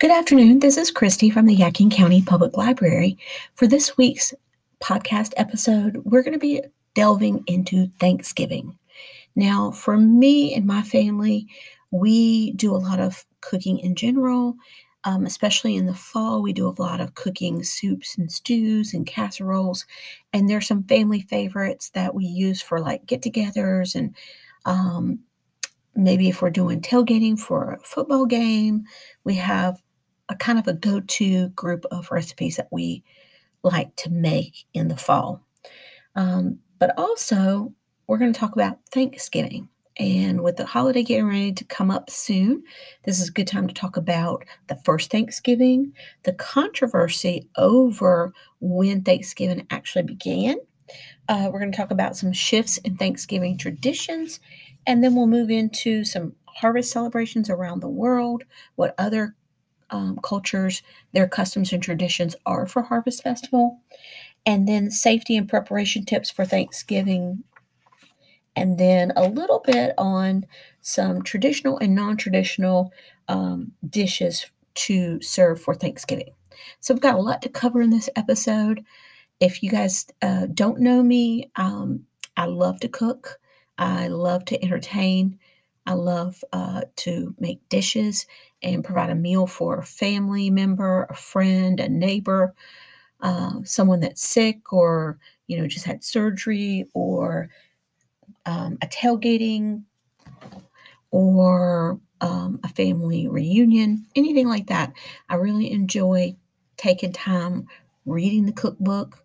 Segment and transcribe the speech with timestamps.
[0.00, 0.60] Good afternoon.
[0.60, 3.18] This is Christy from the Yadkin County Public Library.
[3.56, 4.32] For this week's
[4.80, 6.62] podcast episode, we're going to be
[6.94, 8.78] delving into Thanksgiving.
[9.34, 11.48] Now, for me and my family,
[11.90, 14.54] we do a lot of cooking in general,
[15.02, 16.42] um, especially in the fall.
[16.42, 19.84] We do a lot of cooking soups and stews and casseroles.
[20.32, 24.14] And there's some family favorites that we use for like get togethers and
[24.64, 25.18] um,
[25.96, 28.84] maybe if we're doing tailgating for a football game,
[29.24, 29.82] we have
[30.28, 33.02] a kind of a go to group of recipes that we
[33.62, 35.44] like to make in the fall.
[36.14, 37.72] Um, but also,
[38.06, 39.68] we're going to talk about Thanksgiving.
[39.98, 42.62] And with the holiday getting ready to come up soon,
[43.02, 49.02] this is a good time to talk about the first Thanksgiving, the controversy over when
[49.02, 50.56] Thanksgiving actually began.
[51.28, 54.38] Uh, we're going to talk about some shifts in Thanksgiving traditions,
[54.86, 58.44] and then we'll move into some harvest celebrations around the world,
[58.76, 59.34] what other
[59.90, 63.80] um, cultures, their customs and traditions are for Harvest Festival,
[64.46, 67.44] and then safety and preparation tips for Thanksgiving,
[68.56, 70.46] and then a little bit on
[70.80, 72.92] some traditional and non traditional
[73.28, 76.30] um, dishes to serve for Thanksgiving.
[76.80, 78.84] So, we've got a lot to cover in this episode.
[79.40, 82.04] If you guys uh, don't know me, um,
[82.36, 83.38] I love to cook,
[83.78, 85.38] I love to entertain.
[85.88, 88.26] I love uh, to make dishes
[88.62, 92.54] and provide a meal for a family member, a friend, a neighbor,
[93.22, 97.48] uh, someone that's sick or you know just had surgery or
[98.46, 99.84] um, a tailgating
[101.10, 104.92] or um, a family reunion, anything like that.
[105.28, 106.36] I really enjoy
[106.76, 107.66] taking time
[108.04, 109.24] reading the cookbook,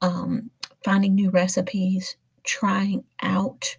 [0.00, 0.50] um,
[0.84, 3.76] finding new recipes, trying out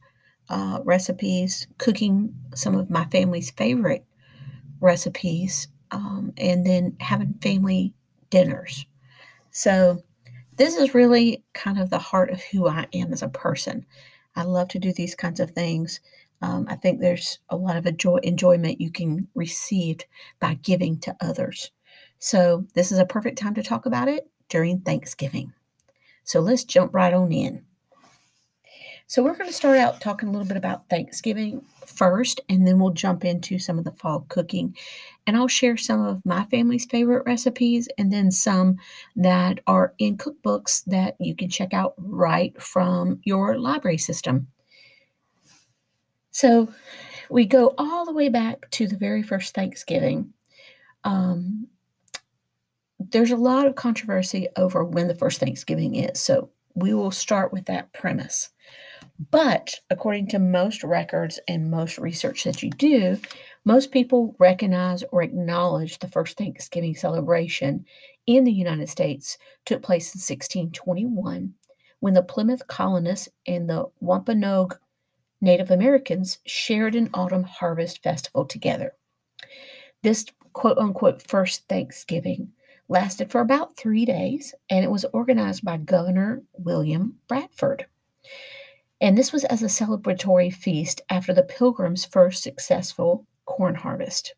[0.54, 4.06] uh, recipes, cooking some of my family's favorite
[4.82, 7.92] recipes, um, and then having family
[8.30, 8.86] dinners.
[9.50, 10.04] So,
[10.58, 13.84] this is really kind of the heart of who I am as a person.
[14.36, 16.00] I love to do these kinds of things.
[16.44, 20.02] Um, I think there's a lot of enjoy- enjoyment you can receive
[20.40, 21.72] by giving to others.
[22.20, 25.52] So, this is a perfect time to talk about it during Thanksgiving.
[26.24, 27.66] So, let's jump right on in.
[29.14, 32.80] So, we're going to start out talking a little bit about Thanksgiving first, and then
[32.80, 34.76] we'll jump into some of the fall cooking.
[35.28, 38.78] And I'll share some of my family's favorite recipes and then some
[39.16, 44.48] that are in cookbooks that you can check out right from your library system.
[46.32, 46.74] So,
[47.30, 50.34] we go all the way back to the very first Thanksgiving.
[51.04, 51.68] Um,
[52.98, 56.20] there's a lot of controversy over when the first Thanksgiving is.
[56.20, 58.50] So, we will start with that premise.
[59.32, 63.20] But according to most records and most research that you do,
[63.64, 67.86] most people recognize or acknowledge the first Thanksgiving celebration
[68.26, 71.54] in the United States took place in 1621
[72.00, 74.78] when the Plymouth colonists and the Wampanoag
[75.42, 78.94] Native Americans shared an autumn harvest festival together.
[80.02, 82.52] This quote unquote first Thanksgiving
[82.90, 87.86] lasted for about three days and it was organized by Governor William Bradford
[89.04, 94.34] and this was as a celebratory feast after the Pilgrims' first successful corn harvest.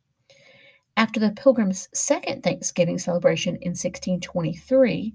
[0.97, 5.13] After the Pilgrims' second Thanksgiving celebration in 1623,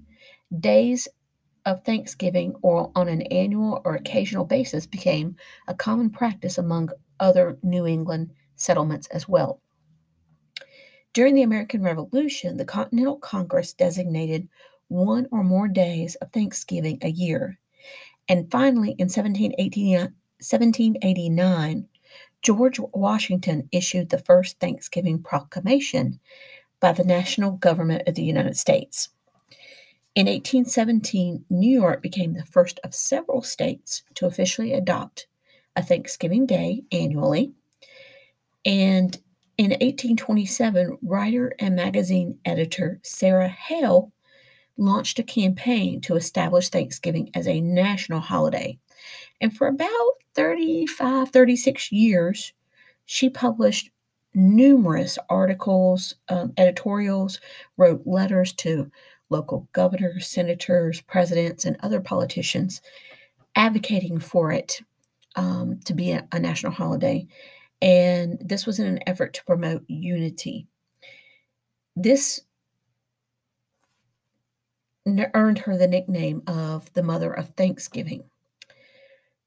[0.57, 1.09] days
[1.65, 5.35] of Thanksgiving or on an annual or occasional basis became
[5.67, 6.89] a common practice among
[7.19, 9.59] other New England settlements as well.
[11.11, 14.47] During the American Revolution, the Continental Congress designated
[14.87, 17.59] one or more days of Thanksgiving a year
[18.31, 21.87] and finally, in 1789,
[22.41, 26.17] George Washington issued the first Thanksgiving proclamation
[26.79, 29.09] by the national government of the United States.
[30.15, 35.27] In 1817, New York became the first of several states to officially adopt
[35.75, 37.51] a Thanksgiving Day annually.
[38.65, 39.13] And
[39.57, 44.13] in 1827, writer and magazine editor Sarah Hale
[44.81, 48.77] launched a campaign to establish Thanksgiving as a national holiday.
[49.39, 52.53] And for about 35, 36 years,
[53.05, 53.91] she published
[54.33, 57.39] numerous articles, um, editorials,
[57.77, 58.89] wrote letters to
[59.29, 62.81] local governors, senators, presidents, and other politicians
[63.55, 64.81] advocating for it
[65.35, 67.25] um, to be a, a national holiday.
[67.81, 70.67] And this was in an effort to promote unity.
[71.95, 72.41] This
[75.07, 78.23] earned her the nickname of the Mother of Thanksgiving.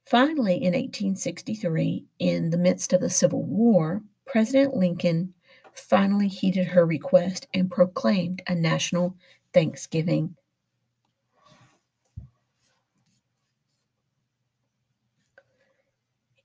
[0.05, 5.33] Finally, in 1863, in the midst of the Civil War, President Lincoln
[5.73, 9.17] finally heeded her request and proclaimed a national
[9.53, 10.37] Thanksgiving.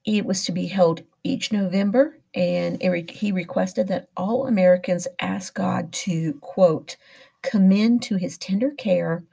[0.06, 5.92] It was to be held each November, and he requested that all Americans ask God
[5.94, 6.96] to, quote,
[7.42, 9.24] commend to his tender care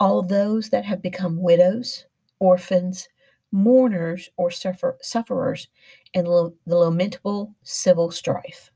[0.00, 2.06] all those that have become widows,
[2.38, 3.08] orphans,
[3.52, 5.68] mourners, or suffer- sufferers
[6.12, 8.70] in lo- the lamentable civil strife,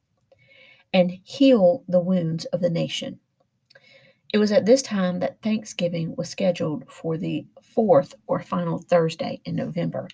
[0.92, 3.18] and heal the wounds of the nation.
[4.32, 9.40] It was at this time that Thanksgiving was scheduled for the fourth or final Thursday
[9.44, 10.08] in November.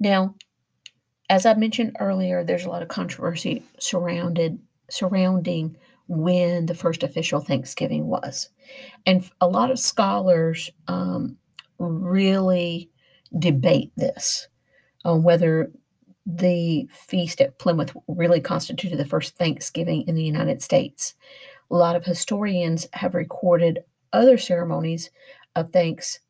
[0.00, 0.34] Now,
[1.28, 4.58] as I mentioned earlier, there's a lot of controversy surrounded
[4.90, 5.76] surrounding
[6.08, 8.48] when the first official Thanksgiving was.
[9.06, 11.36] And a lot of scholars um,
[11.78, 12.90] really
[13.38, 14.48] debate this
[15.04, 15.70] on whether
[16.26, 21.14] the feast at Plymouth really constituted the first Thanksgiving in the United States.
[21.70, 23.80] A lot of historians have recorded
[24.12, 25.10] other ceremonies
[25.56, 26.20] of thanks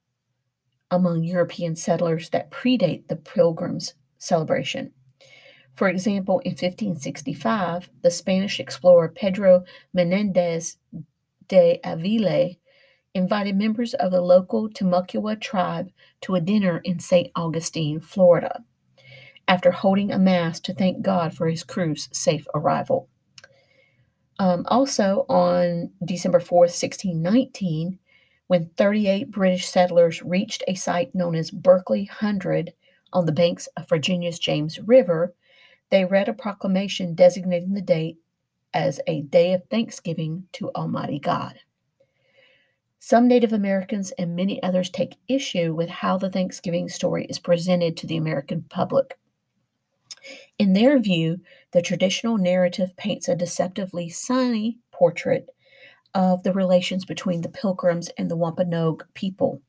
[0.91, 4.93] among European settlers that predate the Pilgrims' celebration.
[5.79, 9.63] For example, in 1565, the Spanish explorer Pedro
[9.95, 10.77] Menendez
[11.47, 12.49] de Avila
[13.15, 15.93] invited members of the local Timucua tribe
[16.23, 17.31] to a dinner in St.
[17.37, 18.65] Augustine, Florida,
[19.47, 23.09] after holding a mass to thank God for his crew's safe arrival.
[24.41, 28.01] Um, also, on December 4th, 1619,
[28.49, 32.73] when 38 British settlers reached a site known as Berkeley Hundred
[33.13, 35.37] on the banks of Virginia's James River,
[35.91, 38.19] they read a proclamation designating the date
[38.75, 41.59] as a day of thanksgiving to Almighty God.
[42.99, 47.97] Some Native Americans and many others take issue with how the Thanksgiving story is presented
[47.97, 49.19] to the American public.
[50.59, 51.41] In their view,
[51.71, 55.49] the traditional narrative paints a deceptively sunny portrait
[56.15, 59.63] of the relations between the Pilgrims and the Wampanoag people,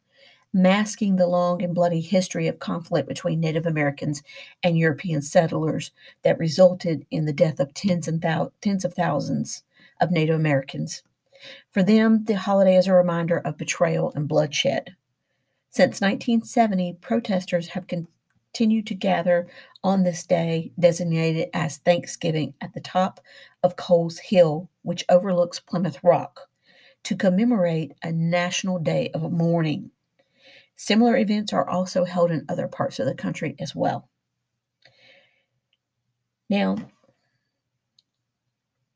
[0.53, 4.23] masking the long and bloody history of conflict between Native Americans
[4.63, 5.91] and European settlers
[6.23, 9.63] that resulted in the death of tens and thou- tens of thousands
[10.01, 11.03] of Native Americans.
[11.71, 14.95] For them, the holiday is a reminder of betrayal and bloodshed.
[15.69, 19.47] Since 1970, protesters have continued to gather
[19.83, 23.19] on this day, designated as Thanksgiving, at the top
[23.63, 26.49] of Coles Hill, which overlooks Plymouth Rock,
[27.03, 29.91] to commemorate a national day of mourning.
[30.79, 34.07] Similar events are also held in other parts of the country as well.
[36.49, 36.77] Now,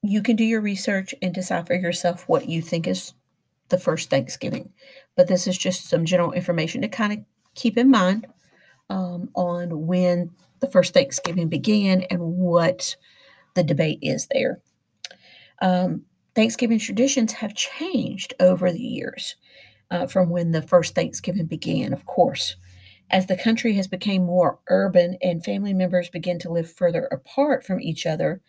[0.01, 3.13] you can do your research and decide for yourself what you think is
[3.68, 4.71] the first Thanksgiving.
[5.18, 7.19] But this is just some general information to kind of
[7.53, 8.27] keep in mind
[8.89, 10.31] um, on when
[10.62, 12.95] the first Thanksgiving began and what
[13.56, 14.62] the debate is there.
[15.62, 16.03] Um,
[16.33, 19.36] Thanksgiving traditions have changed over the years
[19.94, 22.56] uh, from when the first Thanksgiving began, of course.
[23.12, 27.63] As the country has become more urban and family members begin to live further apart
[27.63, 28.42] from each other,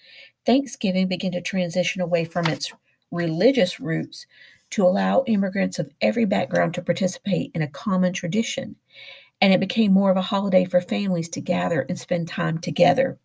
[0.46, 2.72] Thanksgiving began to transition away from its
[3.10, 4.26] religious roots
[4.70, 8.74] to allow immigrants of every background to participate in a common tradition.
[9.42, 13.18] And it became more of a holiday for families to gather and spend time together.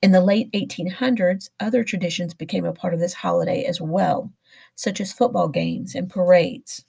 [0.00, 4.32] In the late 1800s, other traditions became a part of this holiday as well,
[4.76, 6.84] such as football games and parades.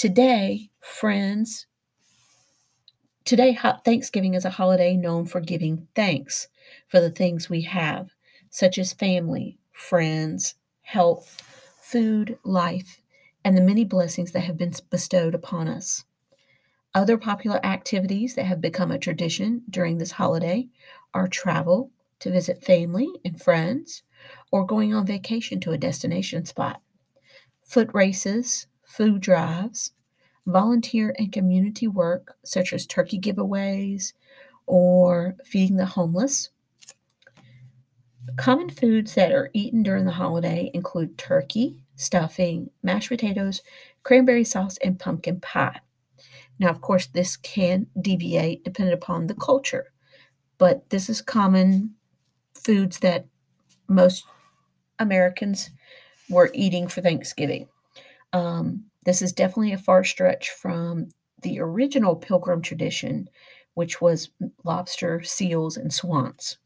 [0.00, 1.66] Today, friends,
[3.26, 6.48] today Thanksgiving is a holiday known for giving thanks
[6.88, 8.08] for the things we have,
[8.48, 11.42] such as family, friends, health,
[11.82, 13.02] food, life,
[13.44, 16.06] and the many blessings that have been bestowed upon us.
[16.94, 20.66] Other popular activities that have become a tradition during this holiday
[21.12, 21.90] are travel
[22.20, 24.02] to visit family and friends,
[24.50, 26.80] or going on vacation to a destination spot,
[27.66, 29.92] foot races, food drives,
[30.46, 34.12] volunteer and community work such as turkey giveaways
[34.66, 36.50] or feeding the homeless.
[38.36, 43.62] Common foods that are eaten during the holiday include turkey, stuffing, mashed potatoes,
[44.02, 45.80] cranberry sauce, and pumpkin pie.
[46.58, 49.92] Now, of course, this can deviate depending upon the culture,
[50.58, 51.94] but this is common
[52.54, 53.26] foods that
[53.88, 54.24] most
[54.98, 55.70] Americans
[56.28, 57.68] were eating for Thanksgiving.
[58.32, 61.08] Um, this is definitely a far stretch from
[61.42, 63.28] the original pilgrim tradition,
[63.74, 64.30] which was
[64.64, 66.58] lobster, seals, and swans.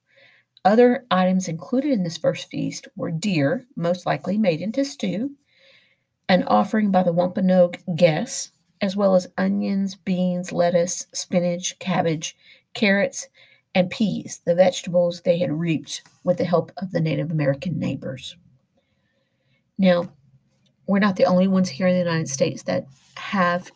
[0.65, 5.33] Other items included in this first feast were deer, most likely made into stew,
[6.29, 12.37] an offering by the Wampanoag guests, as well as onions, beans, lettuce, spinach, cabbage,
[12.73, 13.29] carrots,
[13.75, 18.37] and peas, the vegetables they had reaped with the help of the Native American neighbors.
[19.77, 20.13] Now,
[20.87, 22.87] we're not the only ones here in the United States that
[23.17, 23.71] have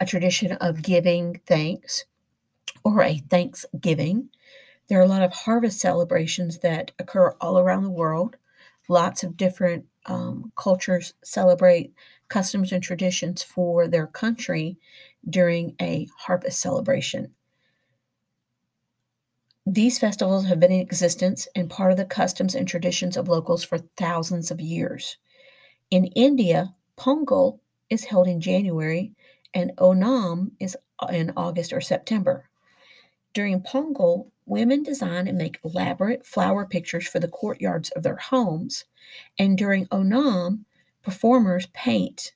[0.00, 2.04] a tradition of giving thanks
[2.84, 4.28] or a Thanksgiving.
[4.88, 8.36] There are a lot of harvest celebrations that occur all around the world.
[8.88, 11.94] Lots of different um, cultures celebrate
[12.28, 14.76] customs and traditions for their country
[15.28, 17.32] during a harvest celebration.
[19.66, 23.64] These festivals have been in existence and part of the customs and traditions of locals
[23.64, 25.16] for thousands of years.
[25.90, 27.60] In India, Pongal
[27.90, 29.12] is held in January
[29.52, 32.48] and Onam is uh, in August or September.
[33.32, 38.84] During Pongal, women design and make elaborate flower pictures for the courtyards of their homes,
[39.38, 40.64] and during Onam,
[41.02, 42.32] performers paint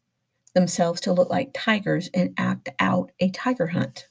[0.54, 4.06] themselves to look like tigers and act out a tiger hunt.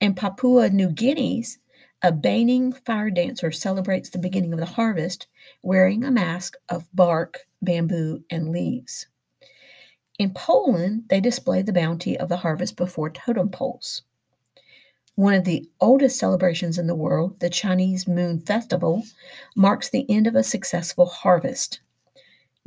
[0.00, 1.58] In Papua New Guinea's,
[2.04, 5.26] a Baining fire dancer celebrates the beginning of the harvest
[5.62, 9.06] wearing a mask of bark, bamboo, and leaves.
[10.18, 14.02] In Poland, they display the bounty of the harvest before totem poles.
[15.14, 19.02] One of the oldest celebrations in the world, the Chinese Moon Festival,
[19.56, 21.80] marks the end of a successful harvest.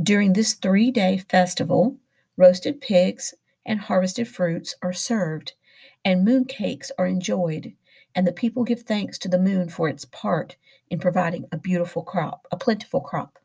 [0.02, 1.96] During this three day festival,
[2.38, 3.36] roasted pigs
[3.68, 5.54] and harvested fruits are served,
[6.04, 7.74] and moon cakes are enjoyed
[8.18, 10.56] and the people give thanks to the moon for its part
[10.90, 13.38] in providing a beautiful crop, a plentiful crop.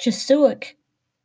[0.00, 0.76] Chuseok,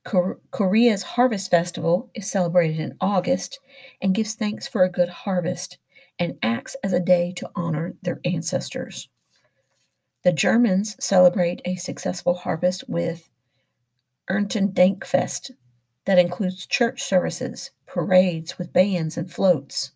[0.03, 3.59] Korea's harvest festival, is celebrated in August
[4.01, 5.77] and gives thanks for a good harvest
[6.17, 9.07] and acts as a day to honor their ancestors.
[10.23, 13.29] The Germans celebrate a successful harvest with
[14.31, 15.51] Erntedankfest
[16.05, 19.91] that includes church services, parades with bands and floats,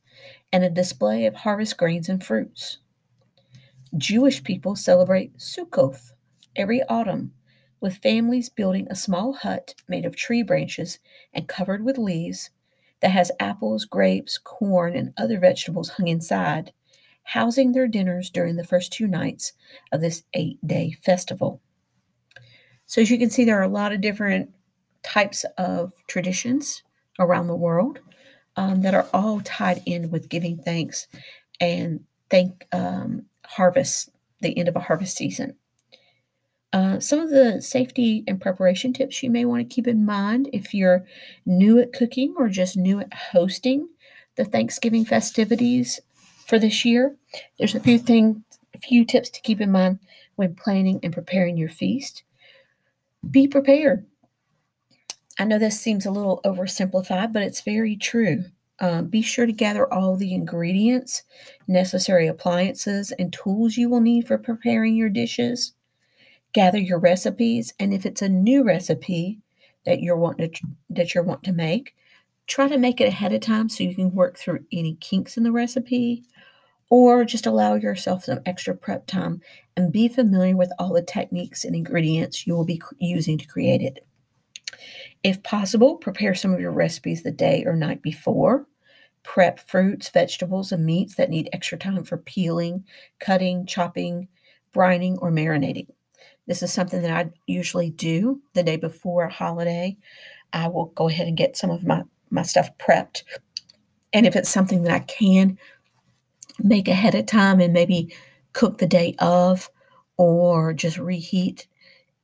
[0.52, 2.80] and a display of harvest grains and fruits.
[3.98, 6.12] Jewish people celebrate Sukkoth
[6.58, 7.34] every autumn,
[7.80, 11.00] with families building a small hut made of tree branches
[11.34, 12.50] and covered with leaves
[13.02, 16.74] that has apples, grapes, corn, and other vegetables hung inside,
[17.24, 19.54] housing their dinners during the first two nights
[19.92, 21.62] of this eight day festival.
[22.88, 24.50] So, as you can see, there are a lot of different
[25.04, 26.84] types of traditions
[27.20, 28.00] around the world
[28.58, 31.08] um, that are all tied in with giving thanks
[31.62, 34.10] and thank um, harvest,
[34.42, 35.56] the end of a harvest season.
[36.74, 40.50] Uh, some of the safety and preparation tips you may want to keep in mind
[40.52, 41.06] if you're
[41.46, 43.88] new at cooking or just new at hosting
[44.36, 46.00] the Thanksgiving festivities
[46.46, 47.16] for this year.
[47.58, 48.38] There's a few things,
[48.76, 50.00] a few tips to keep in mind
[50.36, 52.24] when planning and preparing your feast.
[53.30, 54.06] Be prepared.
[55.40, 58.46] I know this seems a little oversimplified, but it's very true.
[58.80, 61.24] Um, be sure to gather all the ingredients,
[61.68, 65.74] necessary appliances, and tools you will need for preparing your dishes.
[66.54, 69.40] Gather your recipes, and if it's a new recipe
[69.86, 71.96] that you're wanting to that you're wanting to make,
[72.48, 75.44] try to make it ahead of time so you can work through any kinks in
[75.44, 76.24] the recipe,
[76.90, 79.42] or just allow yourself some extra prep time
[79.76, 83.82] and be familiar with all the techniques and ingredients you will be using to create
[83.82, 84.07] it.
[85.24, 88.68] If possible, prepare some of your recipes the day or night before.
[89.24, 92.86] Prep fruits, vegetables, and meats that need extra time for peeling,
[93.20, 94.28] cutting, chopping,
[94.74, 95.88] brining, or marinating.
[96.46, 99.98] This is something that I usually do the day before a holiday.
[100.54, 103.24] I will go ahead and get some of my, my stuff prepped.
[104.14, 105.58] And if it's something that I can
[106.60, 108.16] make ahead of time and maybe
[108.54, 109.70] cook the day of
[110.16, 111.68] or just reheat,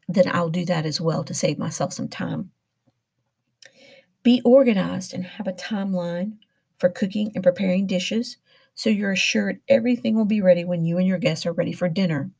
[0.07, 2.51] then I'll do that as well to save myself some time.
[4.24, 6.38] Be organized and have a timeline
[6.77, 8.38] for cooking and preparing dishes
[8.75, 11.88] so you're assured everything will be ready when you and your guests are ready for
[11.88, 12.31] dinner.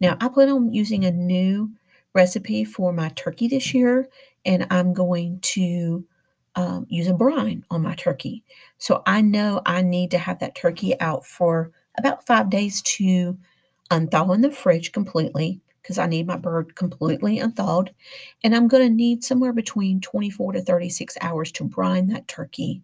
[0.00, 1.72] Now, I plan on using a new
[2.14, 4.08] recipe for my turkey this year,
[4.44, 6.06] and I'm going to
[6.54, 8.44] um, use a brine on my turkey.
[8.78, 13.36] So I know I need to have that turkey out for about five days to
[13.90, 17.94] unthaw in the fridge completely because I need my bird completely unthawed.
[18.44, 22.82] And I'm going to need somewhere between 24 to 36 hours to brine that turkey.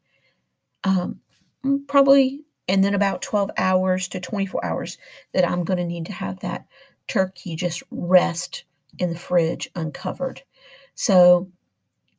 [0.84, 1.20] Um,
[1.62, 4.96] mm, probably, and then about 12 hours to 24 hours
[5.34, 6.64] that I'm going to need to have that
[7.06, 8.64] turkey just rest
[8.98, 10.40] in the fridge uncovered.
[10.94, 11.50] So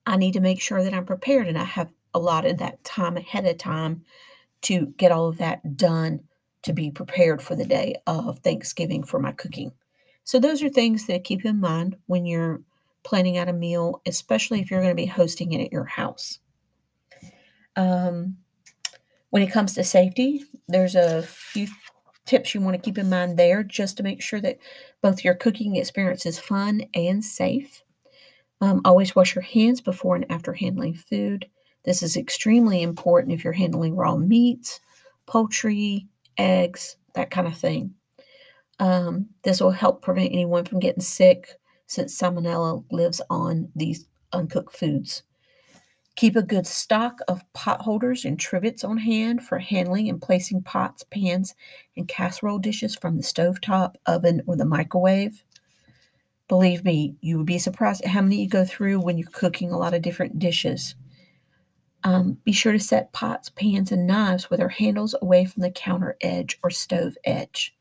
[0.06, 3.48] I need to make sure that I'm prepared and I have allotted that time ahead
[3.48, 4.04] of time
[4.62, 6.20] to get all of that done
[6.62, 9.72] to be prepared for the day of Thanksgiving for my cooking.
[10.26, 12.62] So, those are things that keep in mind when you're
[13.04, 16.40] planning out a meal, especially if you're going to be hosting it at your house.
[17.76, 18.38] Um,
[19.32, 21.68] When it comes to safety, there's a few
[22.26, 24.60] tips you want to keep in mind there just to make sure that
[25.02, 27.84] both your cooking experience is fun and safe.
[28.62, 31.48] Um, always wash your hands before and after handling food.
[31.86, 34.82] This is extremely important if you're handling raw meats,
[35.28, 37.96] poultry, eggs, that kind of thing.
[38.80, 41.50] Um, this will help prevent anyone from getting sick
[41.88, 45.24] since salmonella lives on these uncooked foods.
[46.16, 50.64] Keep a good stock of pot holders and trivets on hand for handling and placing
[50.64, 51.54] pots, pans,
[51.98, 55.44] and casserole dishes from the stovetop, oven, or the microwave.
[56.48, 59.72] Believe me, you would be surprised at how many you go through when you're cooking
[59.72, 60.96] a lot of different dishes.
[62.06, 65.72] Um, be sure to set pots, pans, and knives with their handles away from the
[65.72, 67.75] counter edge or stove edge.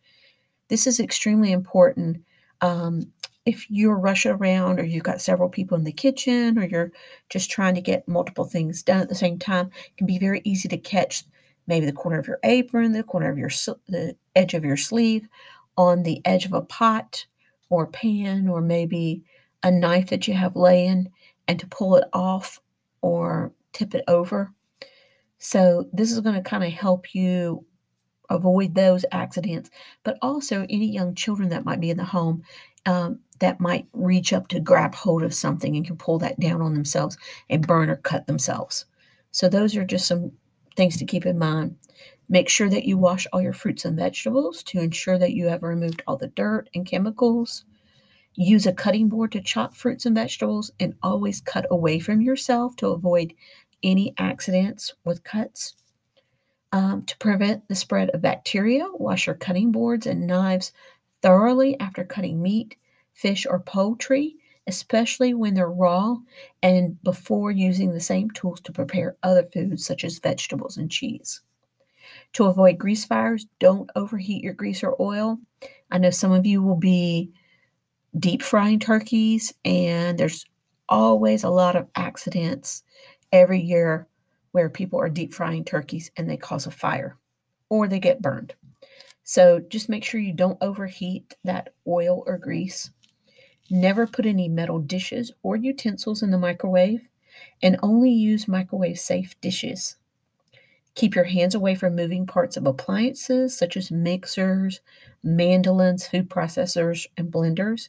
[0.69, 2.25] This is extremely important
[2.61, 3.13] um,
[3.47, 6.93] if you're rushing around or you've got several people in the kitchen or you're
[7.29, 10.41] just trying to get multiple things done at the same time, it can be very
[10.45, 11.25] easy to catch
[11.67, 13.51] maybe the corner of your apron, the corner of your
[13.89, 15.29] the edge of your sleeve,
[15.77, 17.27] on the edge of a pot
[17.69, 19.23] or pan, or maybe
[19.63, 21.11] a knife that you have laying,
[21.49, 22.61] and to pull it off
[23.03, 24.53] or tip it over.
[25.39, 27.67] So this is going to kind of help you
[28.31, 29.71] avoid those accidents,
[30.03, 32.43] but also any young children that might be in the home
[32.87, 36.61] um, that might reach up to grab hold of something and can pull that down
[36.61, 37.17] on themselves
[37.49, 38.87] and burn or cut themselves.
[39.31, 40.33] So, those are just some
[40.77, 41.77] things to keep in mind.
[42.29, 45.63] Make sure that you wash all your fruits and vegetables to ensure that you have
[45.63, 47.65] removed all the dirt and chemicals.
[48.35, 52.75] Use a cutting board to chop fruits and vegetables and always cut away from yourself
[52.77, 53.35] to avoid
[53.83, 55.75] any accidents with cuts.
[56.75, 60.73] Um, to prevent the spread of bacteria, wash your cutting boards and knives
[61.23, 62.77] thoroughly after cutting meat,
[63.13, 64.35] fish, or poultry,
[64.67, 66.17] especially when they're raw,
[66.65, 71.43] and before using the same tools to prepare other foods such as vegetables and cheese.
[72.33, 75.39] To avoid grease fires, don't overheat your grease or oil.
[75.93, 77.31] I know some of you will be
[78.19, 80.45] deep frying turkeys, and there's
[80.89, 82.83] always a lot of accidents
[83.31, 84.09] every year
[84.55, 87.19] where people are deep frying turkeys and they cause a fire
[87.71, 88.55] or they get burned.
[89.25, 92.89] So just make sure you don't overheat that oil or grease.
[93.69, 97.09] Never put any metal dishes or utensils in the microwave
[97.65, 99.97] and only use microwave safe dishes.
[100.95, 104.81] Keep your hands away from moving parts of appliances such as mixers,
[105.25, 107.89] mandolins, food processors, and blenders.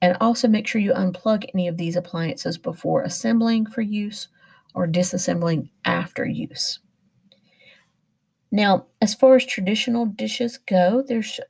[0.00, 4.28] And also make sure you unplug any of these appliances before assembling for use
[4.78, 6.78] or disassembling after use.
[8.52, 11.40] Now, as far as traditional dishes go, there's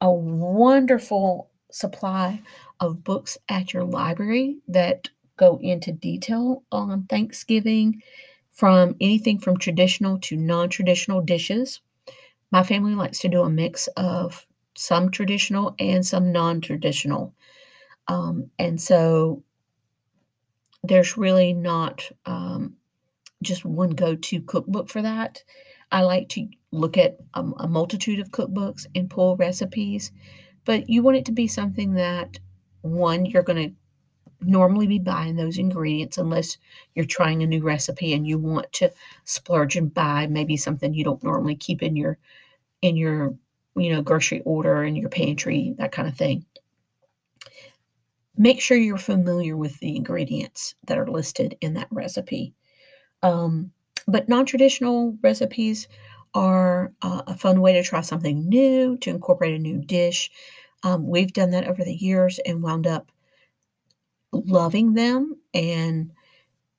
[0.00, 2.40] a wonderful supply
[2.78, 8.00] of books at your library that go into detail on Thanksgiving,
[8.52, 11.80] from anything from traditional to non traditional dishes.
[12.52, 17.34] My family likes to do a mix of some traditional and some non traditional.
[18.06, 19.42] Um, and so
[20.82, 22.76] there's really not um,
[23.42, 25.42] just one go to cookbook for that.
[25.92, 30.12] I like to look at a, a multitude of cookbooks and pull recipes,
[30.64, 32.38] but you want it to be something that
[32.82, 33.74] one, you're going to
[34.42, 36.56] normally be buying those ingredients unless
[36.94, 38.90] you're trying a new recipe and you want to
[39.24, 42.18] splurge and buy maybe something you don't normally keep in your
[42.80, 43.34] in your
[43.76, 46.44] you know grocery order in your pantry that kind of thing
[48.40, 52.54] make sure you're familiar with the ingredients that are listed in that recipe
[53.22, 53.70] um,
[54.06, 55.88] but non traditional recipes
[56.34, 60.30] are uh, a fun way to try something new, to incorporate a new dish.
[60.82, 63.10] Um, we've done that over the years and wound up
[64.32, 65.36] loving them.
[65.52, 66.12] And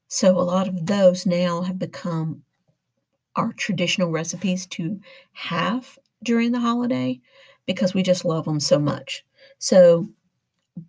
[0.08, 2.44] so a lot of those now have become
[3.36, 5.00] our traditional recipes to
[5.34, 7.20] have during the holiday
[7.66, 9.24] because we just love them so much.
[9.60, 10.10] So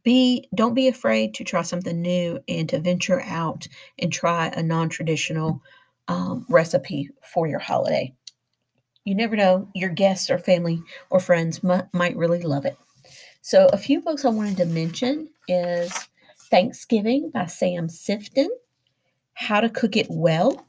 [0.03, 3.66] be don't be afraid to try something new and to venture out
[3.99, 5.61] and try a non-traditional
[6.09, 8.14] um, recipe for your holiday.
[9.05, 12.77] You never know, your guests or family or friends m- might really love it.
[13.40, 15.92] So, a few books I wanted to mention is
[16.51, 18.49] Thanksgiving by Sam Sifton,
[19.35, 20.64] How to Cook It Well.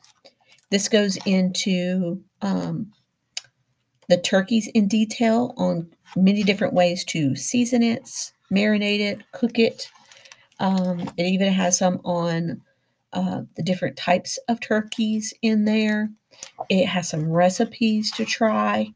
[0.71, 2.91] This goes into um,
[4.09, 8.09] the turkeys in detail on many different ways to season it,
[8.53, 9.89] marinate it, cook it.
[10.59, 12.61] Um, it even has some on
[13.11, 16.09] uh, the different types of turkeys in there.
[16.69, 18.93] It has some recipes to try.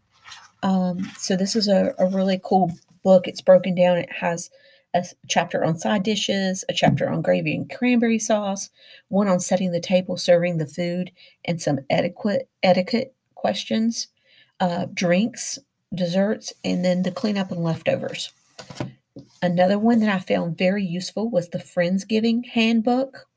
[0.63, 2.71] Um, so this is a, a really cool
[3.03, 3.27] book.
[3.27, 3.97] It's broken down.
[3.97, 4.49] It has
[4.93, 8.69] a chapter on side dishes, a chapter on gravy and cranberry sauce,
[9.09, 11.11] one on setting the table, serving the food,
[11.45, 14.07] and some etiquette etiquette questions,
[14.59, 15.59] uh, drinks,
[15.93, 18.31] desserts, and then the cleanup and leftovers.
[19.41, 23.27] Another one that I found very useful was the Friendsgiving handbook.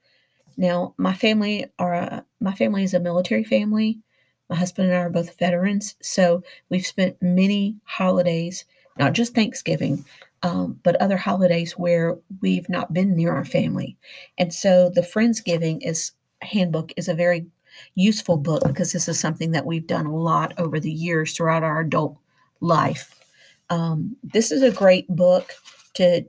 [0.56, 4.00] Now, my family are my family is a military family.
[4.48, 8.64] My husband and I are both veterans, so we've spent many holidays,
[8.98, 10.04] not just Thanksgiving,
[10.42, 13.96] um, but other holidays where we've not been near our family.
[14.38, 16.12] And so the Friendsgiving is
[16.42, 17.46] handbook is a very
[17.94, 21.62] useful book because this is something that we've done a lot over the years throughout
[21.62, 22.18] our adult
[22.60, 23.19] life.
[23.70, 25.52] Um, this is a great book
[25.94, 26.24] to,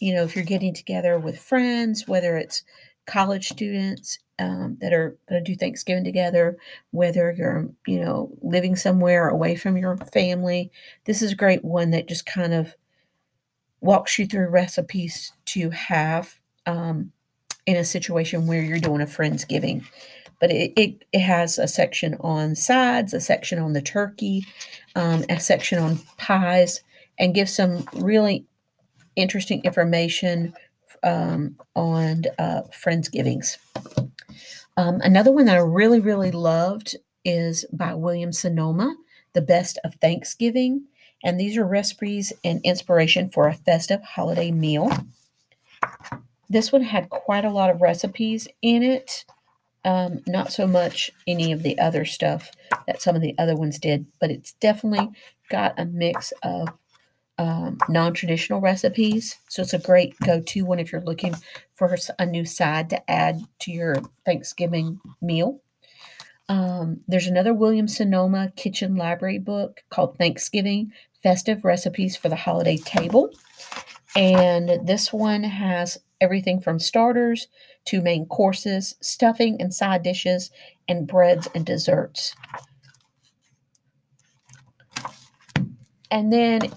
[0.00, 2.62] you know, if you're getting together with friends, whether it's
[3.06, 6.56] college students um, that are going to do Thanksgiving together,
[6.92, 10.70] whether you're, you know, living somewhere away from your family.
[11.04, 12.74] This is a great one that just kind of
[13.80, 16.34] walks you through recipes to have
[16.66, 17.12] um,
[17.66, 19.84] in a situation where you're doing a Friendsgiving.
[20.40, 24.46] But it, it, it, has a section on sides, a section on the turkey,
[24.94, 26.82] um, a section on pies,
[27.18, 28.44] and gives some really
[29.16, 30.54] interesting information
[31.02, 33.56] um, on uh, Friendsgivings.
[34.76, 38.94] Um, another one that I really, really loved is by William Sonoma,
[39.32, 40.84] The Best of Thanksgiving.
[41.24, 44.90] And these are recipes and inspiration for a festive holiday meal.
[46.48, 49.24] This one had quite a lot of recipes in it.
[49.88, 52.50] Um, not so much any of the other stuff
[52.86, 55.08] that some of the other ones did, but it's definitely
[55.48, 56.68] got a mix of
[57.38, 59.36] um, non traditional recipes.
[59.48, 61.34] So it's a great go to one if you're looking
[61.74, 63.96] for a new side to add to your
[64.26, 65.62] Thanksgiving meal.
[66.50, 72.76] Um, there's another William Sonoma kitchen library book called Thanksgiving Festive Recipes for the Holiday
[72.76, 73.30] Table.
[74.14, 77.48] And this one has everything from starters
[77.88, 80.50] to main courses, stuffing and side dishes,
[80.88, 82.34] and breads and desserts.
[86.10, 86.72] And then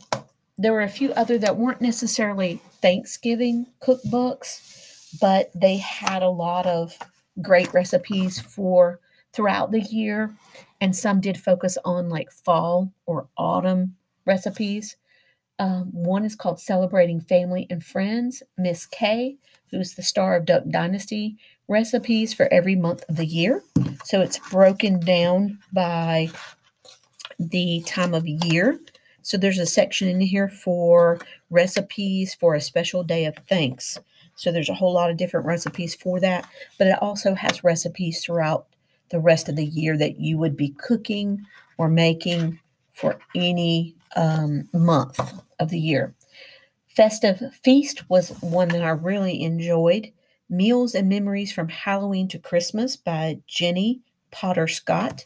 [0.58, 6.65] there were a few other that weren't necessarily Thanksgiving cookbooks, but they had a lot
[6.65, 6.97] of
[7.41, 9.00] great recipes for
[9.34, 10.34] throughout the year.
[10.80, 13.95] And some did focus on like fall or autumn
[14.26, 14.95] recipes.
[15.60, 18.41] Um, one is called Celebrating Family and Friends.
[18.58, 19.38] Miss Kay,
[19.71, 23.63] who's the star of Duck Dynasty, recipes for every month of the year.
[24.03, 26.29] So it's broken down by
[27.39, 28.79] the time of year.
[29.23, 33.97] So there's a section in here for recipes for a special day of thanks.
[34.36, 38.23] So there's a whole lot of different recipes for that, but it also has recipes
[38.23, 38.67] throughout
[39.10, 41.45] the rest of the year that you would be cooking
[41.77, 42.60] or making
[42.93, 45.19] for any um, month
[45.60, 46.13] of the year.
[46.95, 50.12] Festive Feast was one that I really enjoyed.
[50.49, 54.01] Meals and Memories from Halloween to Christmas by Jenny
[54.32, 55.25] Potter Scott.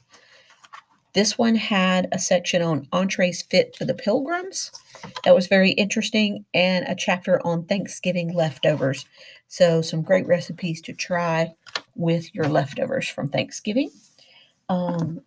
[1.13, 4.71] This one had a section on entrees fit for the pilgrims.
[5.23, 9.05] That was very interesting, and a chapter on Thanksgiving leftovers.
[9.47, 11.53] So, some great recipes to try
[11.95, 13.89] with your leftovers from Thanksgiving.
[14.69, 15.21] Um,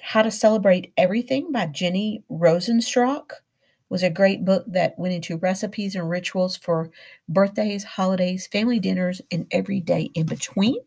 [0.00, 3.32] How to Celebrate Everything by Jenny Rosenstrach
[3.90, 6.90] was a great book that went into recipes and rituals for
[7.28, 10.78] birthdays, holidays, family dinners, and every day in between.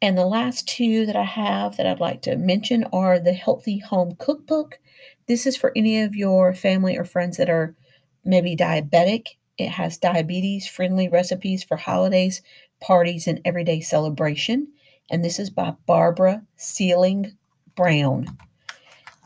[0.00, 3.78] And the last two that I have that I'd like to mention are the Healthy
[3.78, 4.78] Home Cookbook.
[5.26, 7.76] This is for any of your family or friends that are
[8.24, 9.28] maybe diabetic.
[9.58, 12.42] It has diabetes friendly recipes for holidays,
[12.80, 14.68] parties, and everyday celebration.
[15.10, 17.32] And this is by Barbara Seelig
[17.76, 18.26] Brown.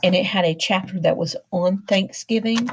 [0.02, 2.68] And it had a chapter that was on Thanksgiving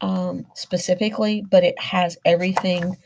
[0.00, 2.96] um, specifically, but it has everything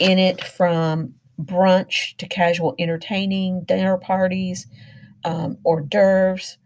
[0.00, 4.66] in it from brunch to casual entertaining, dinner parties,
[5.24, 6.58] um, hors d'oeuvres,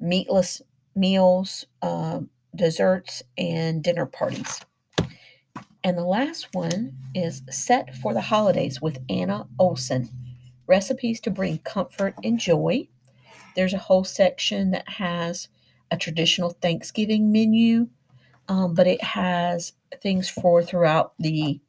[0.00, 0.62] meatless
[0.94, 2.20] meals, uh,
[2.54, 4.60] desserts, and dinner parties.
[5.84, 10.08] And the last one is Set for the Holidays with Anna Olson
[10.66, 12.88] Recipes to Bring Comfort and Joy.
[13.54, 15.48] There's a whole section that has
[15.90, 17.88] a traditional Thanksgiving menu,
[18.48, 21.60] um, but it has things for throughout the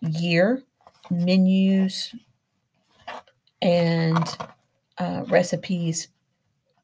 [0.00, 0.62] year
[1.10, 2.14] menus
[3.60, 4.36] and
[4.98, 6.08] uh, recipes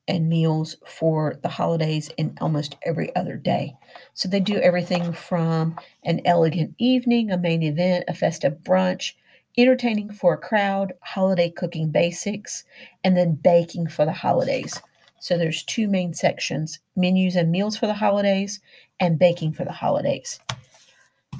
[0.08, 3.74] and meals for the holidays and almost every other day.
[4.14, 9.12] So they do everything from an elegant evening, a main event, a festive brunch,
[9.58, 12.64] entertaining for a crowd, holiday cooking basics,
[13.04, 14.80] and then baking for the holidays.
[15.20, 18.60] So there's two main sections, menus and meals for the holidays
[19.00, 20.40] and baking for the holidays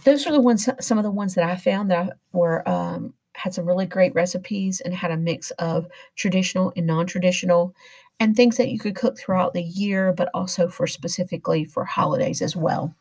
[0.05, 3.55] those are the ones some of the ones that i found that were um, had
[3.55, 7.75] some really great recipes and had a mix of traditional and non-traditional
[8.19, 12.43] and things that you could cook throughout the year, but also for specifically for holidays
[12.43, 12.95] as well.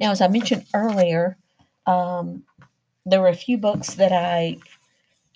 [0.00, 1.36] Now, as I mentioned earlier,
[1.86, 2.42] um,
[3.06, 4.58] there were a few books that I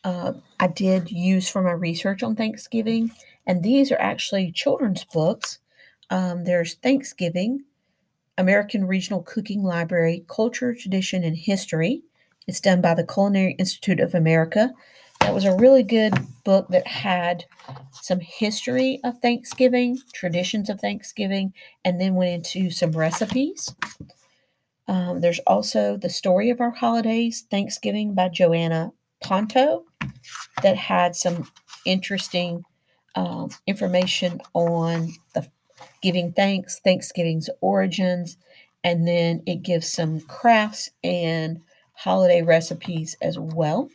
[0.04, 3.10] uh, I did use for my research on Thanksgiving,
[3.46, 5.58] and these are actually children's books.
[6.10, 7.64] Um, there's Thanksgiving,
[8.38, 12.02] American Regional Cooking Library, Culture, Tradition, and History.
[12.46, 14.72] It's done by the Culinary Institute of America.
[15.20, 17.44] That was a really good book that had
[17.92, 21.52] some history of Thanksgiving, traditions of Thanksgiving,
[21.84, 23.74] and then went into some recipes.
[24.88, 29.84] Um, there's also The Story of Our Holidays, Thanksgiving by Joanna Ponto,
[30.62, 31.50] that had some
[31.84, 32.64] interesting
[33.14, 35.46] um, information on the
[36.02, 38.36] giving thanks, Thanksgiving's origins,
[38.82, 41.60] and then it gives some crafts and
[41.92, 43.90] holiday recipes as well.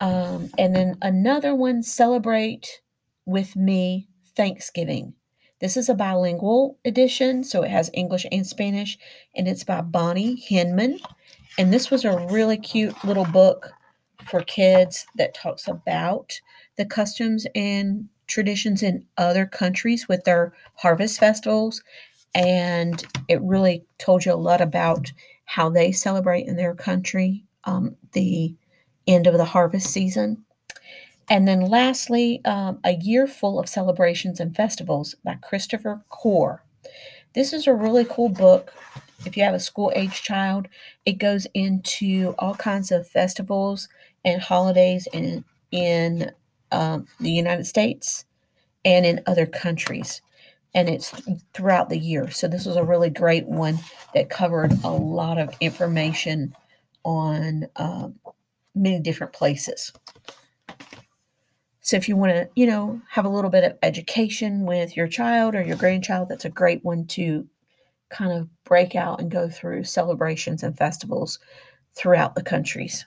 [0.00, 2.80] Um, and then another one, Celebrate
[3.26, 5.14] with Me Thanksgiving.
[5.60, 8.98] This is a bilingual edition, so it has English and Spanish,
[9.34, 10.98] and it's by Bonnie Hinman.
[11.58, 13.70] And this was a really cute little book
[14.24, 16.40] for kids that talks about
[16.76, 21.82] the customs and traditions in other countries with their harvest festivals.
[22.34, 25.12] And it really told you a lot about
[25.44, 28.54] how they celebrate in their country um, the
[29.06, 30.42] end of the harvest season.
[31.30, 36.58] And then lastly, um, A Year Full of Celebrations and Festivals by Christopher Corr.
[37.34, 38.74] This is a really cool book.
[39.24, 40.66] If you have a school age child,
[41.06, 43.88] it goes into all kinds of festivals
[44.24, 46.32] and holidays in, in
[46.72, 48.24] um, the United States
[48.84, 50.22] and in other countries.
[50.74, 51.10] And it's
[51.54, 52.30] throughout the year.
[52.30, 53.78] So, this was a really great one
[54.14, 56.54] that covered a lot of information
[57.04, 58.14] on um,
[58.74, 59.92] many different places.
[61.90, 65.08] So if you want to, you know, have a little bit of education with your
[65.08, 67.44] child or your grandchild, that's a great one to
[68.10, 71.40] kind of break out and go through celebrations and festivals
[71.96, 73.06] throughout the countries.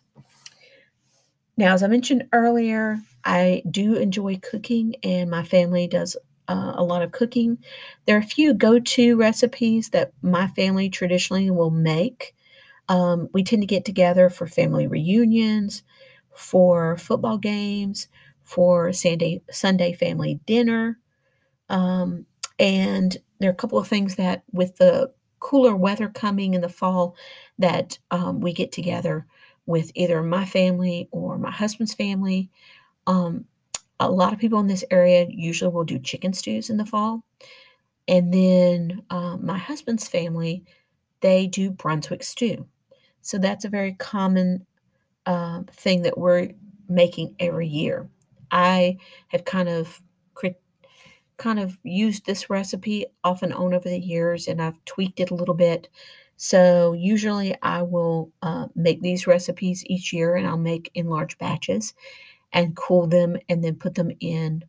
[1.55, 6.17] Now, as I mentioned earlier, I do enjoy cooking, and my family does
[6.49, 7.59] uh, a lot of cooking.
[8.05, 12.35] There are a few go to recipes that my family traditionally will make.
[12.89, 15.83] Um, we tend to get together for family reunions,
[16.35, 18.09] for football games,
[18.43, 20.99] for Sunday Sunday family dinner,
[21.69, 22.25] um,
[22.59, 26.69] and there are a couple of things that with the cooler weather coming in the
[26.69, 27.15] fall
[27.59, 29.25] that um, we get together
[29.65, 32.49] with either my family or my husband's family.
[33.07, 33.45] Um,
[33.99, 37.23] a lot of people in this area usually will do chicken stews in the fall.
[38.07, 40.63] And then um, my husband's family,
[41.21, 42.65] they do Brunswick stew.
[43.21, 44.65] So that's a very common
[45.25, 46.51] uh, thing that we're
[46.89, 48.09] making every year.
[48.53, 50.01] I have kind of
[51.37, 55.31] kind of used this recipe off and on over the years, and I've tweaked it
[55.31, 55.89] a little bit.
[56.37, 61.37] So usually I will uh, make these recipes each year, and I'll make in large
[61.37, 61.93] batches
[62.53, 64.63] and cool them, and then put them in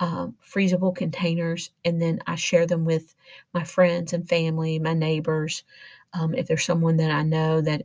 [0.00, 3.14] um, freezable containers, and then I share them with
[3.54, 5.64] my friends and family, my neighbors.
[6.12, 7.82] Um, if there's someone that I know that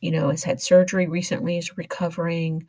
[0.00, 2.66] you know, has had surgery recently, is recovering,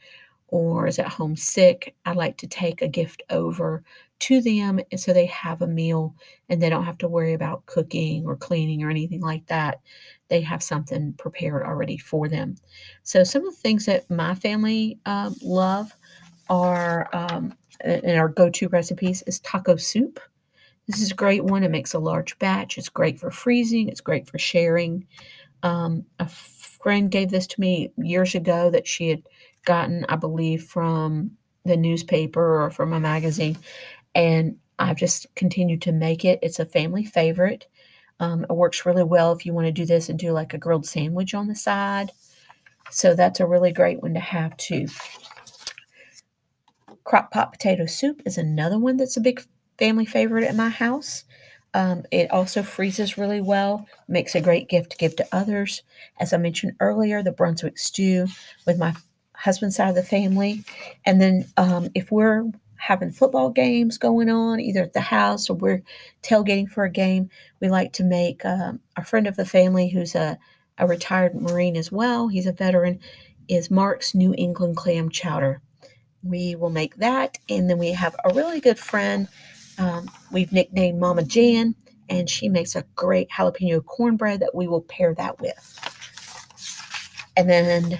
[0.51, 3.83] or is at home sick, I like to take a gift over
[4.19, 6.13] to them so they have a meal
[6.49, 9.79] and they don't have to worry about cooking or cleaning or anything like that.
[10.27, 12.55] They have something prepared already for them.
[13.03, 15.95] So, some of the things that my family um, love
[16.49, 20.19] are, um, and our go to recipes, is taco soup.
[20.87, 21.63] This is a great one.
[21.63, 22.77] It makes a large batch.
[22.77, 25.07] It's great for freezing, it's great for sharing.
[25.63, 29.23] Um, a friend gave this to me years ago that she had
[29.65, 31.31] gotten, I believe, from
[31.65, 33.57] the newspaper or from a magazine.
[34.15, 36.39] And I've just continued to make it.
[36.41, 37.67] It's a family favorite.
[38.19, 40.57] Um, it works really well if you want to do this and do like a
[40.57, 42.11] grilled sandwich on the side.
[42.91, 44.87] So that's a really great one to have too.
[47.03, 49.41] Crock pot potato soup is another one that's a big
[49.77, 51.23] family favorite at my house.
[51.73, 55.83] Um, it also freezes really well, makes a great gift to give to others.
[56.19, 58.27] As I mentioned earlier, the Brunswick stew
[58.65, 58.95] with my
[59.39, 60.63] husband's side of the family.
[61.05, 65.55] And then um, if we're having football games going on, either at the house or
[65.55, 65.83] we're
[66.23, 70.15] tailgating for a game, we like to make um, a friend of the family who's
[70.15, 70.37] a,
[70.77, 72.99] a retired Marine as well, he's a veteran,
[73.47, 75.61] is Mark's New England clam chowder.
[76.23, 77.37] We will make that.
[77.49, 79.27] And then we have a really good friend
[79.79, 81.73] um, we've nicknamed Mama Jan,
[82.09, 85.79] and she makes a great jalapeno cornbread that we will pair that with.
[87.37, 87.99] And then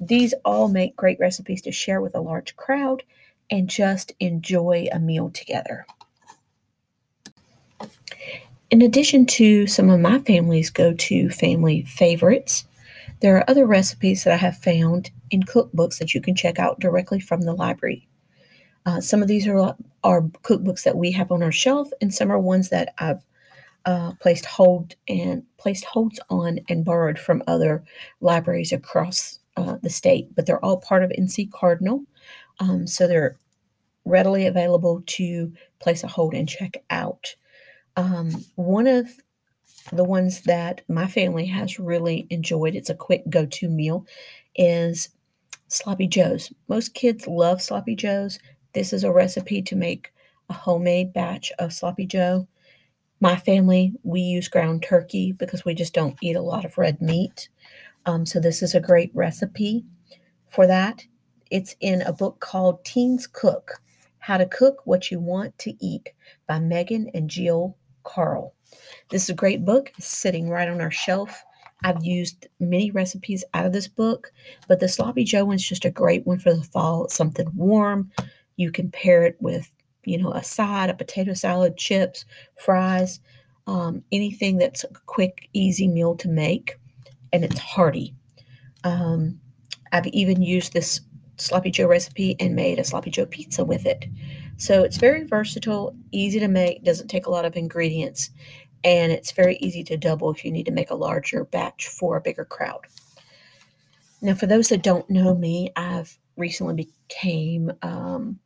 [0.00, 3.02] these all make great recipes to share with a large crowd
[3.50, 5.86] and just enjoy a meal together.
[8.70, 12.64] In addition to some of my family's go to family favorites,
[13.20, 16.80] there are other recipes that I have found in cookbooks that you can check out
[16.80, 18.08] directly from the library.
[18.86, 22.30] Uh, some of these are, are cookbooks that we have on our shelf, and some
[22.30, 23.20] are ones that I've
[23.84, 27.82] uh, placed hold and placed holds on and borrowed from other
[28.20, 30.34] libraries across uh, the state.
[30.34, 32.04] But they're all part of NC Cardinal,
[32.58, 33.36] um, so they're
[34.04, 37.34] readily available to place a hold and check out.
[37.96, 39.08] Um, one of
[39.92, 44.06] the ones that my family has really enjoyed, it's a quick go to meal,
[44.56, 45.08] is
[45.68, 46.52] Sloppy Joe's.
[46.68, 48.38] Most kids love Sloppy Joe's.
[48.72, 50.12] This is a recipe to make
[50.48, 52.46] a homemade batch of Sloppy Joe.
[53.20, 57.02] My family, we use ground turkey because we just don't eat a lot of red
[57.02, 57.48] meat.
[58.06, 59.84] Um, so, this is a great recipe
[60.48, 61.04] for that.
[61.50, 63.82] It's in a book called Teens Cook
[64.18, 66.10] How to Cook What You Want to Eat
[66.46, 68.54] by Megan and Jill Carle.
[69.10, 71.42] This is a great book, it's sitting right on our shelf.
[71.82, 74.32] I've used many recipes out of this book,
[74.68, 77.04] but the Sloppy Joe one's just a great one for the fall.
[77.04, 78.10] It's something warm.
[78.56, 82.26] You can pair it with, you know, a side, a potato salad, chips,
[82.58, 83.20] fries,
[83.66, 86.78] um, anything that's a quick, easy meal to make,
[87.32, 88.14] and it's hearty.
[88.84, 89.40] Um,
[89.92, 91.00] I've even used this
[91.36, 94.06] Sloppy Joe recipe and made a Sloppy Joe pizza with it.
[94.56, 98.30] So it's very versatile, easy to make, doesn't take a lot of ingredients,
[98.84, 102.16] and it's very easy to double if you need to make a larger batch for
[102.16, 102.86] a bigger crowd.
[104.22, 108.38] Now, for those that don't know me, I've recently became um,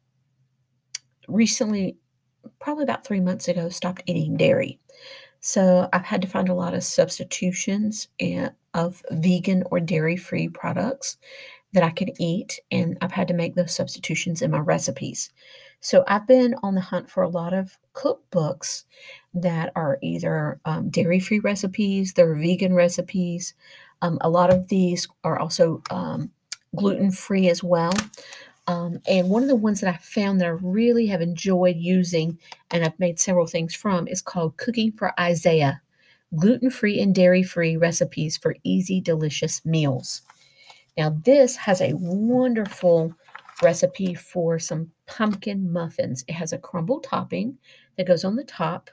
[1.26, 1.96] recently,
[2.60, 4.78] probably about three months ago, stopped eating dairy.
[5.46, 10.48] So I've had to find a lot of substitutions and, of vegan or dairy free
[10.48, 11.18] products
[11.74, 15.28] that I can eat, and I've had to make those substitutions in my recipes.
[15.80, 18.84] So I've been on the hunt for a lot of cookbooks
[19.34, 23.52] that are either um, dairy free recipes, they're vegan recipes.
[24.00, 26.30] Um, a lot of these are also um,
[26.74, 27.92] gluten free as well.
[28.66, 32.38] Um, and one of the ones that I found that I really have enjoyed using
[32.70, 35.82] and I've made several things from is called Cooking for Isaiah
[36.36, 40.22] Gluten Free and Dairy Free Recipes for Easy, Delicious Meals.
[40.96, 43.14] Now, this has a wonderful
[43.62, 46.24] recipe for some pumpkin muffins.
[46.26, 47.58] It has a crumble topping
[47.96, 48.90] that goes on the top,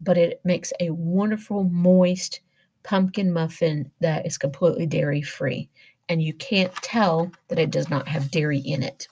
[0.00, 2.40] but it makes a wonderful, moist
[2.82, 5.68] pumpkin muffin that is completely dairy free.
[6.08, 9.08] And you can't tell that it does not have dairy in it.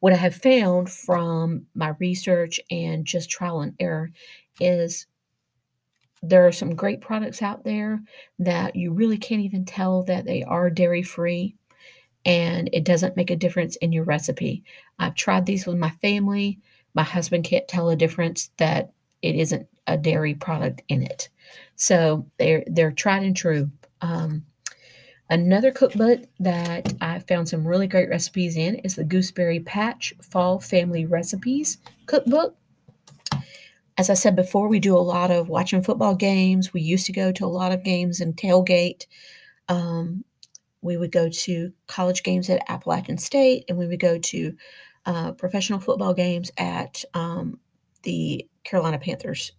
[0.00, 4.10] What I have found from my research and just trial and error
[4.60, 5.06] is
[6.22, 8.00] there are some great products out there
[8.38, 11.56] that you really can't even tell that they are dairy free
[12.24, 14.62] and it doesn't make a difference in your recipe.
[14.98, 16.60] I've tried these with my family.
[16.94, 21.28] My husband can't tell a difference that it isn't a dairy product in it.
[21.76, 23.70] So they're they're tried and true.
[24.00, 24.44] Um,
[25.32, 30.60] another cookbook that I found some really great recipes in is the Gooseberry Patch Fall
[30.60, 32.54] Family Recipes Cookbook.
[33.96, 36.74] As I said before, we do a lot of watching football games.
[36.74, 39.06] We used to go to a lot of games and tailgate.
[39.68, 40.22] Um,
[40.82, 44.54] we would go to college games at Appalachian State, and we would go to
[45.06, 47.58] uh, professional football games at um,
[48.02, 49.52] the Carolina Panthers.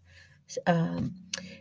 [0.68, 1.16] Um,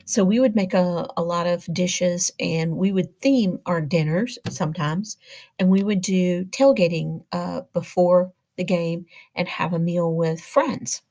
[0.05, 4.38] so we would make a, a lot of dishes and we would theme our dinners
[4.48, 5.16] sometimes,
[5.59, 11.02] and we would do tailgating uh, before the game and have a meal with friends.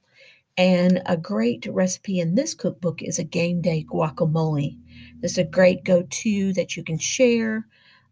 [0.57, 4.77] And a great recipe in this cookbook is a game day guacamole.
[5.21, 7.65] This is a great go to that you can share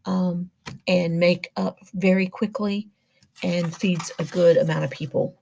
[0.05, 0.49] um,
[0.87, 2.87] and make up very quickly
[3.43, 5.35] and feeds a good amount of people.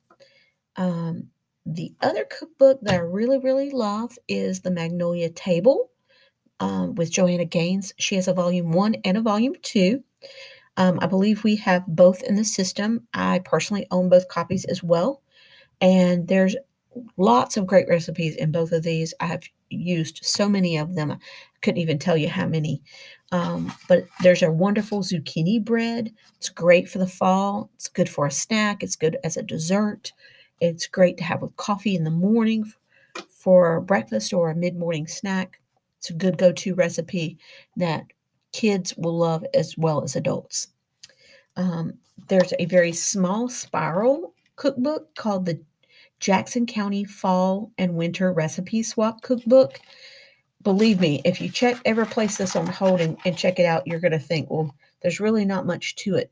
[0.76, 1.30] Um,
[1.68, 5.92] the other cookbook that I really, really love is The Magnolia Table
[6.60, 7.94] um, with Joanna Gaines.
[7.98, 10.04] She has a volume one and a volume two.
[10.78, 13.08] Um, I believe we have both in the system.
[13.14, 15.22] I personally own both copies as well.
[15.82, 16.56] And there's
[17.18, 19.14] lots of great recipes in both of these.
[19.20, 21.12] I've used so many of them.
[21.12, 21.18] I
[21.62, 22.82] couldn't even tell you how many.
[23.32, 26.14] Um, but there's a wonderful zucchini bread.
[26.38, 27.70] It's great for the fall.
[27.76, 28.84] It's good for a snack.
[28.84, 30.14] It's good as a dessert.
[30.60, 32.72] It's great to have with coffee in the morning
[33.30, 35.60] for breakfast or a mid morning snack.
[35.98, 37.38] It's a good go to recipe
[37.76, 38.06] that
[38.54, 40.68] kids will love as well as adults.
[41.56, 41.94] Um,
[42.28, 45.60] there's a very small spiral cookbook called the
[46.20, 49.80] Jackson County Fall and Winter Recipe Swap Cookbook.
[50.64, 53.86] Believe me, if you check ever place this on hold and, and check it out,
[53.86, 56.32] you're going to think, well, There's really not much to it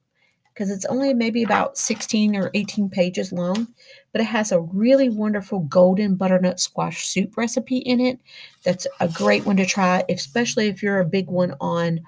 [0.56, 3.68] because it's only maybe about 16 or 18 pages long,
[4.14, 8.20] but it has a really wonderful golden butternut squash soup recipe in it.
[8.64, 12.00] That's a great one to try, especially if you're a big one on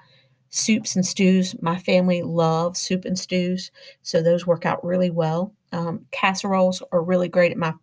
[0.48, 1.60] soups and stews.
[1.60, 3.70] My family loves soup and stews,
[4.00, 5.54] so those work out really well.
[5.72, 7.74] Um, casseroles are really great at my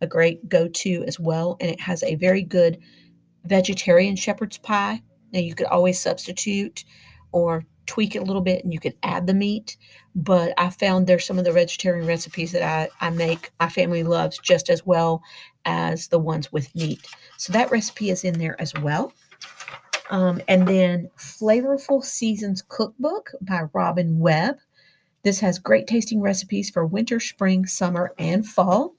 [0.00, 2.78] a great go-to as well, and it has a very good
[3.44, 5.02] vegetarian shepherd's pie.
[5.32, 6.84] Now you could always substitute
[7.32, 9.76] or tweak it a little bit and you can add the meat.
[10.14, 14.02] But I found there's some of the vegetarian recipes that I, I make my family
[14.02, 15.22] loves just as well
[15.64, 17.06] as the ones with meat.
[17.36, 19.12] So that recipe is in there as well.
[20.10, 24.56] Um, and then Flavorful Seasons Cookbook by Robin Webb.
[25.22, 28.94] This has great tasting recipes for winter, spring, summer, and fall.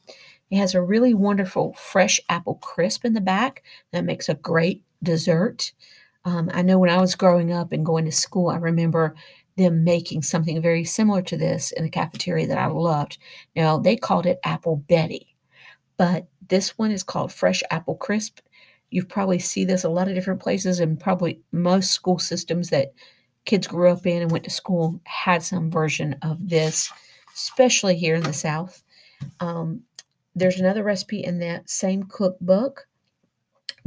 [0.51, 4.83] It has a really wonderful fresh apple crisp in the back that makes a great
[5.03, 5.71] dessert.
[6.27, 9.15] Um, I know when I was growing up and going to school, I remember
[9.55, 13.17] them making something very similar to this in the cafeteria that I loved.
[13.55, 15.37] Now, they called it Apple Betty,
[15.95, 18.39] but this one is called Fresh Apple Crisp.
[18.91, 22.91] You've probably see this a lot of different places, and probably most school systems that
[23.45, 26.91] kids grew up in and went to school had some version of this,
[27.33, 28.83] especially here in the South.
[29.39, 29.81] Um,
[30.35, 32.85] there's another recipe in that same cookbook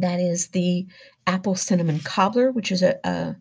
[0.00, 0.86] that is the
[1.26, 3.34] apple cinnamon cobbler, which is a, a,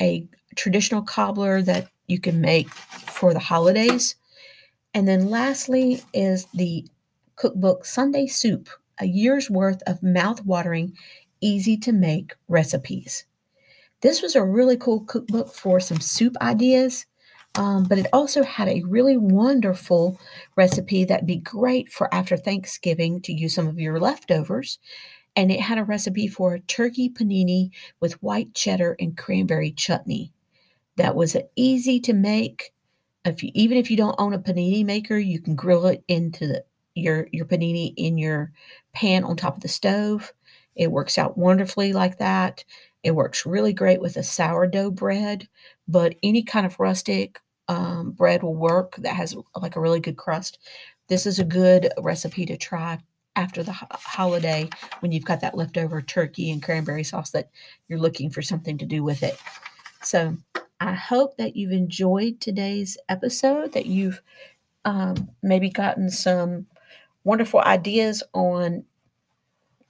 [0.00, 4.16] a traditional cobbler that you can make for the holidays.
[4.94, 6.86] And then lastly is the
[7.36, 8.68] cookbook Sunday Soup,
[8.98, 10.96] a year's worth of mouth-watering,
[11.40, 13.24] easy to make recipes.
[14.00, 17.06] This was a really cool cookbook for some soup ideas
[17.56, 20.18] um, but it also had a really wonderful
[20.56, 24.78] recipe that'd be great for after Thanksgiving to use some of your leftovers.
[25.34, 27.70] And it had a recipe for a turkey panini
[28.00, 30.32] with white cheddar and cranberry chutney.
[30.96, 32.72] That was easy to make.
[33.24, 36.46] If you, even if you don't own a panini maker, you can grill it into
[36.46, 36.64] the,
[36.94, 38.52] your your panini in your
[38.92, 40.32] pan on top of the stove.
[40.76, 42.64] It works out wonderfully like that.
[43.02, 45.48] It works really great with a sourdough bread,
[45.88, 50.16] but any kind of rustic um, bread will work that has like a really good
[50.16, 50.58] crust.
[51.08, 52.98] This is a good recipe to try
[53.36, 54.68] after the ho- holiday
[55.00, 57.50] when you've got that leftover turkey and cranberry sauce that
[57.88, 59.36] you're looking for something to do with it.
[60.02, 60.36] So
[60.80, 64.20] I hope that you've enjoyed today's episode, that you've
[64.84, 66.66] um, maybe gotten some
[67.24, 68.84] wonderful ideas on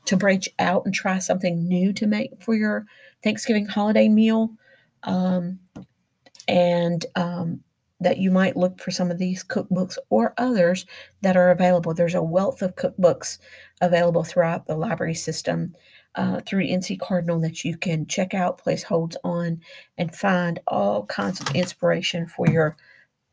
[0.05, 2.86] to branch out and try something new to make for your
[3.22, 4.51] Thanksgiving holiday meal.
[5.05, 5.61] Um,
[6.49, 7.62] and um,
[8.03, 10.86] that you might look for some of these cookbooks or others
[11.22, 11.94] that are available.
[11.94, 13.38] There's a wealth of cookbooks
[13.80, 15.74] available throughout the library system
[16.14, 19.61] uh, through NC Cardinal that you can check out, place holds on,
[19.98, 22.76] and find all kinds of inspiration for your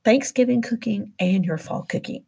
[0.06, 2.24] Thanksgiving cooking and your fall cooking.